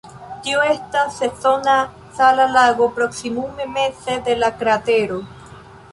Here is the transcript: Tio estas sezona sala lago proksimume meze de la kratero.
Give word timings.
Tio 0.45 0.61
estas 0.67 1.19
sezona 1.23 1.75
sala 2.21 2.47
lago 2.55 2.89
proksimume 2.97 3.69
meze 3.77 4.19
de 4.31 4.39
la 4.45 4.51
kratero. 4.63 5.25